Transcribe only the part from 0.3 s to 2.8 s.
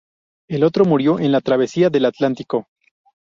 El otro murió en la travesía del Atlántico.